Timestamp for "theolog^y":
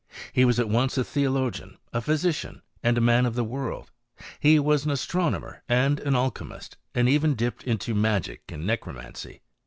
1.03-1.75